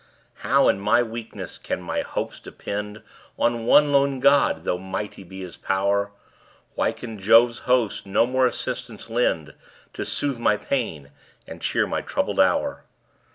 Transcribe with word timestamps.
How 0.37 0.67
in 0.67 0.79
my 0.79 1.03
weakness 1.03 1.59
can 1.59 1.79
my 1.79 2.01
hopes 2.01 2.39
depend 2.39 3.03
On 3.37 3.67
one 3.67 3.91
lone 3.91 4.19
God, 4.19 4.63
though 4.63 4.79
mighty 4.79 5.23
be 5.23 5.41
his 5.41 5.57
pow'r? 5.57 6.11
Why 6.73 6.91
can 6.91 7.19
Jove's 7.19 7.59
host 7.69 8.07
no 8.07 8.25
more 8.25 8.47
assistance 8.47 9.11
lend, 9.11 9.53
To 9.93 10.03
soothe 10.03 10.39
my 10.39 10.57
pains, 10.57 11.09
and 11.45 11.61
cheer 11.61 11.85
my 11.85 12.01
troubled 12.01 12.39
hour? 12.39 12.83